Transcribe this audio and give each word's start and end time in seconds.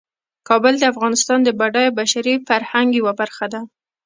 کابل 0.47 0.73
د 0.79 0.83
افغانستان 0.93 1.39
د 1.43 1.49
بډایه 1.59 1.91
بشري 1.99 2.33
فرهنګ 2.47 2.89
یوه 2.99 3.13
برخه 3.19 3.45
ده. 3.53 3.61